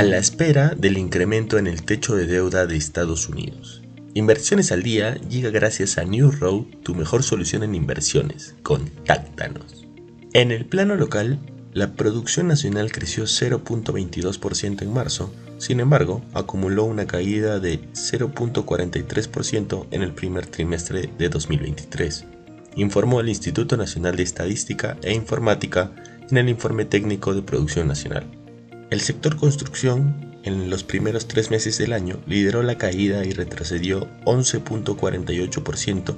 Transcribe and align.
a 0.00 0.02
la 0.02 0.16
espera 0.16 0.74
del 0.74 0.96
incremento 0.96 1.58
en 1.58 1.66
el 1.66 1.82
techo 1.82 2.16
de 2.16 2.24
deuda 2.24 2.66
de 2.66 2.74
Estados 2.74 3.28
Unidos. 3.28 3.82
Inversiones 4.14 4.72
al 4.72 4.82
día 4.82 5.16
llega 5.28 5.50
gracias 5.50 5.98
a 5.98 6.04
New 6.04 6.30
Road, 6.30 6.62
tu 6.82 6.94
mejor 6.94 7.22
solución 7.22 7.64
en 7.64 7.74
inversiones. 7.74 8.54
Contáctanos. 8.62 9.86
En 10.32 10.52
el 10.52 10.64
plano 10.64 10.96
local, 10.96 11.38
la 11.74 11.92
producción 11.92 12.48
nacional 12.48 12.92
creció 12.92 13.24
0.22% 13.24 14.80
en 14.80 14.90
marzo, 14.90 15.34
sin 15.58 15.80
embargo, 15.80 16.22
acumuló 16.32 16.84
una 16.84 17.06
caída 17.06 17.60
de 17.60 17.82
0.43% 17.92 19.86
en 19.90 20.00
el 20.00 20.14
primer 20.14 20.46
trimestre 20.46 21.10
de 21.18 21.28
2023, 21.28 22.24
informó 22.74 23.20
el 23.20 23.28
Instituto 23.28 23.76
Nacional 23.76 24.16
de 24.16 24.22
Estadística 24.22 24.96
e 25.02 25.12
Informática 25.12 25.92
en 26.30 26.38
el 26.38 26.48
informe 26.48 26.86
técnico 26.86 27.34
de 27.34 27.42
producción 27.42 27.86
nacional. 27.86 28.39
El 28.90 29.00
sector 29.00 29.36
construcción 29.36 30.36
en 30.42 30.68
los 30.68 30.82
primeros 30.82 31.28
tres 31.28 31.52
meses 31.52 31.78
del 31.78 31.92
año 31.92 32.18
lideró 32.26 32.64
la 32.64 32.76
caída 32.76 33.24
y 33.24 33.30
retrocedió 33.30 34.08
11.48%, 34.24 36.16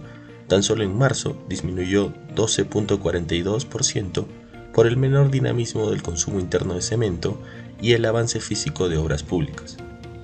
tan 0.49 0.63
solo 0.63 0.83
en 0.83 0.97
marzo 0.97 1.37
disminuyó 1.51 2.15
12.42% 2.35 4.25
por 4.73 4.87
el 4.87 4.97
menor 4.97 5.31
dinamismo 5.31 5.91
del 5.91 6.03
consumo 6.03 6.41
interno 6.41 6.73
de 6.73 6.81
cemento 6.81 7.39
y 7.83 7.93
el 7.93 8.07
avance 8.07 8.41
físico 8.41 8.89
de 8.89 8.97
obras 8.97 9.23
públicas. 9.23 9.77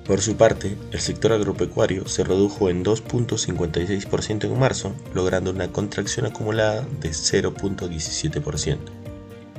Por 0.07 0.19
su 0.21 0.35
parte, 0.35 0.75
el 0.91 1.01
sector 1.01 1.33
agropecuario 1.33 2.07
se 2.07 2.23
redujo 2.23 2.71
en 2.71 2.83
2.56% 2.83 4.45
en 4.45 4.59
marzo, 4.59 4.95
logrando 5.13 5.51
una 5.51 5.71
contracción 5.71 6.25
acumulada 6.25 6.81
de 6.99 7.11
0.17%. 7.11 8.77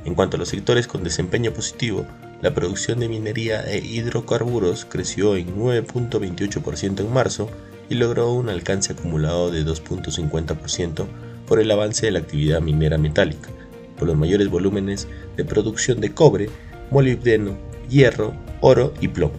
En 0.03 0.13
cuanto 0.13 0.35
a 0.35 0.39
los 0.39 0.49
sectores 0.49 0.87
con 0.87 1.05
desempeño 1.05 1.53
positivo, 1.53 2.05
la 2.41 2.53
producción 2.53 2.99
de 2.99 3.07
minería 3.07 3.63
e 3.63 3.77
hidrocarburos 3.77 4.85
creció 4.85 5.35
en 5.35 5.55
9.28% 5.55 6.99
en 6.99 7.13
marzo 7.13 7.49
y 7.89 7.95
logró 7.95 8.31
un 8.33 8.49
alcance 8.49 8.93
acumulado 8.93 9.51
de 9.51 9.65
2.50% 9.65 11.05
por 11.45 11.59
el 11.59 11.69
avance 11.69 12.05
de 12.05 12.13
la 12.13 12.19
actividad 12.19 12.61
minera 12.61 12.97
metálica, 12.97 13.49
por 13.97 14.07
los 14.07 14.17
mayores 14.17 14.49
volúmenes 14.49 15.07
de 15.37 15.45
producción 15.45 15.99
de 15.99 16.13
cobre, 16.13 16.49
molibdeno, 16.89 17.57
hierro, 17.89 18.33
oro 18.61 18.93
y 19.01 19.09
plomo. 19.09 19.35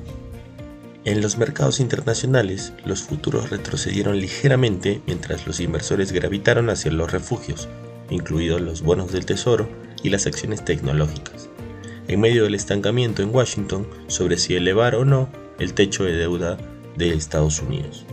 En 1.05 1.21
los 1.21 1.37
mercados 1.37 1.81
internacionales, 1.81 2.73
los 2.85 3.03
futuros 3.03 3.51
retrocedieron 3.51 4.21
ligeramente 4.21 5.01
mientras 5.07 5.47
los 5.49 5.59
inversores 5.59 6.13
gravitaron 6.13 6.71
hacia 6.71 6.93
los 6.93 7.11
refugios, 7.11 7.69
incluidos 8.09 8.61
los 8.61 8.83
bonos 8.83 9.11
del 9.11 9.27
tesoro 9.27 9.69
y 10.05 10.11
las 10.11 10.27
acciones 10.27 10.65
tecnológicas, 10.65 11.49
en 12.09 12.21
medio 12.21 12.45
del 12.45 12.55
estancamiento 12.55 13.23
en 13.23 13.35
Washington 13.35 13.87
sobre 14.07 14.39
si 14.39 14.55
elevar 14.55 14.95
o 14.95 15.05
no 15.05 15.29
el 15.59 15.75
techo 15.75 16.05
de 16.05 16.13
deuda 16.13 16.59
de 16.97 17.15
Estados 17.15 17.61
Unidos. 17.61 18.05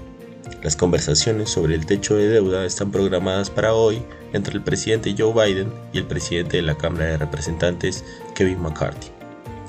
Las 0.63 0.75
conversaciones 0.75 1.49
sobre 1.49 1.75
el 1.75 1.85
techo 1.85 2.15
de 2.15 2.27
deuda 2.27 2.65
están 2.65 2.91
programadas 2.91 3.49
para 3.49 3.73
hoy 3.73 4.01
entre 4.33 4.55
el 4.55 4.61
presidente 4.61 5.15
Joe 5.17 5.33
Biden 5.33 5.71
y 5.93 5.99
el 5.99 6.05
presidente 6.05 6.57
de 6.57 6.63
la 6.63 6.75
Cámara 6.75 7.05
de 7.05 7.17
Representantes, 7.17 8.03
Kevin 8.35 8.61
McCarthy. 8.61 9.07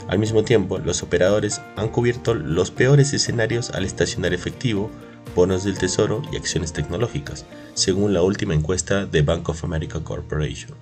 Al 0.09 0.19
mismo 0.19 0.43
tiempo, 0.43 0.79
los 0.79 1.05
operadores 1.05 1.61
han 1.77 1.89
cubierto 1.89 2.35
los 2.35 2.73
peores 2.73 3.13
escenarios 3.13 3.71
al 3.71 3.85
estacionar 3.85 4.35
efectivo, 4.35 4.91
bonos 5.37 5.63
del 5.63 5.79
tesoro 5.79 6.23
y 6.33 6.37
acciones 6.37 6.73
tecnológicas, 6.73 7.47
según 7.75 8.13
la 8.13 8.23
última 8.23 8.55
encuesta 8.55 9.07
de 9.07 9.23
Bank 9.23 9.49
of 9.49 9.63
America 9.63 10.01
Corporation. 10.03 10.73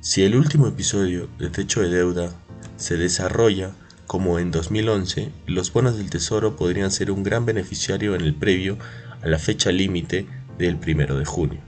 Si 0.00 0.24
el 0.24 0.34
último 0.34 0.66
episodio 0.66 1.28
de 1.38 1.48
techo 1.48 1.80
de 1.80 1.90
deuda 1.90 2.34
se 2.82 2.96
desarrolla 2.96 3.72
como 4.06 4.38
en 4.38 4.50
2011, 4.50 5.30
los 5.46 5.72
bonos 5.72 5.96
del 5.96 6.10
tesoro 6.10 6.56
podrían 6.56 6.90
ser 6.90 7.10
un 7.10 7.22
gran 7.22 7.46
beneficiario 7.46 8.14
en 8.14 8.20
el 8.20 8.34
previo 8.34 8.76
a 9.22 9.28
la 9.28 9.38
fecha 9.38 9.70
límite 9.70 10.26
del 10.58 10.74
1 10.76 11.16
de 11.16 11.24
junio. 11.24 11.60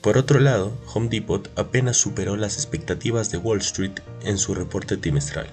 Por 0.00 0.16
otro 0.16 0.40
lado, 0.40 0.72
Home 0.94 1.08
Depot 1.10 1.50
apenas 1.56 1.98
superó 1.98 2.36
las 2.36 2.56
expectativas 2.56 3.30
de 3.30 3.38
Wall 3.38 3.58
Street 3.58 4.00
en 4.22 4.38
su 4.38 4.54
reporte 4.54 4.96
trimestral. 4.96 5.48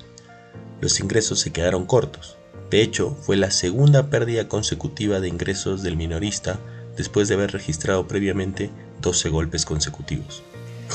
Los 0.79 0.99
ingresos 1.01 1.39
se 1.39 1.51
quedaron 1.51 1.85
cortos. 1.85 2.37
De 2.71 2.81
hecho, 2.81 3.15
fue 3.21 3.35
la 3.35 3.51
segunda 3.51 4.09
pérdida 4.09 4.47
consecutiva 4.47 5.19
de 5.19 5.27
ingresos 5.27 5.83
del 5.83 5.97
minorista 5.97 6.59
después 6.95 7.27
de 7.27 7.35
haber 7.35 7.51
registrado 7.51 8.07
previamente 8.07 8.71
12 9.01 9.29
golpes 9.29 9.65
consecutivos. 9.65 10.43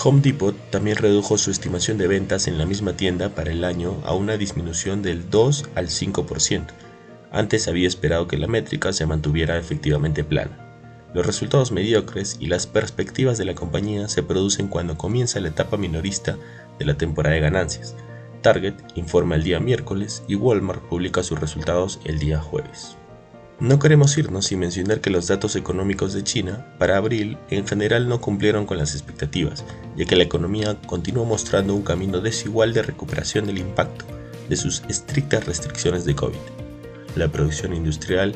Home 0.02 0.20
Depot 0.20 0.56
también 0.70 0.96
redujo 0.96 1.38
su 1.38 1.50
estimación 1.50 1.98
de 1.98 2.08
ventas 2.08 2.48
en 2.48 2.58
la 2.58 2.66
misma 2.66 2.94
tienda 2.96 3.28
para 3.28 3.52
el 3.52 3.62
año 3.62 4.00
a 4.04 4.14
una 4.14 4.36
disminución 4.36 5.02
del 5.02 5.30
2 5.30 5.70
al 5.74 5.88
5%, 5.88 6.66
antes 7.30 7.66
había 7.68 7.88
esperado 7.88 8.28
que 8.28 8.36
la 8.36 8.46
métrica 8.46 8.92
se 8.92 9.06
mantuviera 9.06 9.58
efectivamente 9.58 10.24
plana. 10.24 10.58
Los 11.14 11.26
resultados 11.26 11.72
mediocres 11.72 12.36
y 12.40 12.46
las 12.46 12.66
perspectivas 12.66 13.38
de 13.38 13.44
la 13.44 13.54
compañía 13.54 14.08
se 14.08 14.22
producen 14.22 14.68
cuando 14.68 14.96
comienza 14.96 15.40
la 15.40 15.48
etapa 15.48 15.76
minorista 15.76 16.36
de 16.78 16.84
la 16.84 16.94
temporada 16.94 17.34
de 17.34 17.42
ganancias. 17.42 17.94
Target 18.40 18.74
informa 18.96 19.36
el 19.36 19.44
día 19.44 19.60
miércoles 19.60 20.24
y 20.26 20.34
Walmart 20.34 20.82
publica 20.88 21.22
sus 21.22 21.38
resultados 21.38 22.00
el 22.04 22.18
día 22.18 22.40
jueves. 22.40 22.96
No 23.62 23.78
queremos 23.78 24.18
irnos 24.18 24.46
sin 24.46 24.58
mencionar 24.58 25.00
que 25.00 25.10
los 25.10 25.28
datos 25.28 25.54
económicos 25.54 26.12
de 26.12 26.24
China 26.24 26.66
para 26.78 26.96
abril 26.96 27.38
en 27.48 27.64
general 27.64 28.08
no 28.08 28.20
cumplieron 28.20 28.66
con 28.66 28.76
las 28.76 28.92
expectativas, 28.92 29.64
ya 29.96 30.04
que 30.04 30.16
la 30.16 30.24
economía 30.24 30.76
continúa 30.86 31.24
mostrando 31.24 31.72
un 31.72 31.82
camino 31.82 32.20
desigual 32.20 32.72
de 32.74 32.82
recuperación 32.82 33.46
del 33.46 33.58
impacto 33.58 34.04
de 34.48 34.56
sus 34.56 34.82
estrictas 34.88 35.46
restricciones 35.46 36.04
de 36.04 36.16
COVID 36.16 36.62
la 37.16 37.28
producción 37.28 37.74
industrial 37.74 38.34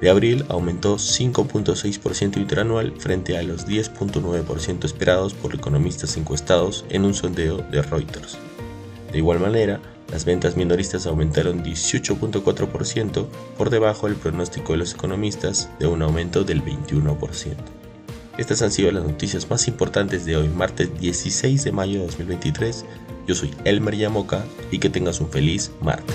de 0.00 0.10
abril 0.10 0.44
aumentó 0.48 0.96
5.6% 0.96 2.36
interanual 2.36 2.92
frente 2.98 3.38
a 3.38 3.42
los 3.42 3.66
10.9% 3.66 4.84
esperados 4.84 5.32
por 5.32 5.54
economistas 5.54 6.16
encuestados 6.16 6.84
en 6.90 7.04
un 7.04 7.14
sondeo 7.14 7.58
de 7.58 7.82
Reuters. 7.82 8.36
De 9.12 9.18
igual 9.18 9.38
manera, 9.38 9.80
las 10.12 10.26
ventas 10.26 10.56
minoristas 10.56 11.06
aumentaron 11.06 11.64
18.4% 11.64 13.26
por 13.56 13.70
debajo 13.70 14.06
del 14.06 14.16
pronóstico 14.16 14.72
de 14.72 14.78
los 14.78 14.92
economistas 14.92 15.70
de 15.80 15.86
un 15.86 16.02
aumento 16.02 16.44
del 16.44 16.62
21%. 16.62 17.56
Estas 18.36 18.60
han 18.62 18.70
sido 18.70 18.92
las 18.92 19.04
noticias 19.04 19.48
más 19.48 19.66
importantes 19.68 20.26
de 20.26 20.36
hoy, 20.36 20.48
martes 20.48 20.90
16 21.00 21.64
de 21.64 21.72
mayo 21.72 22.00
de 22.00 22.06
2023. 22.06 22.84
Yo 23.26 23.34
soy 23.34 23.54
Elmer 23.64 23.96
Yamoca 23.96 24.44
y 24.70 24.78
que 24.78 24.90
tengas 24.90 25.20
un 25.20 25.30
feliz 25.30 25.70
martes. 25.80 26.14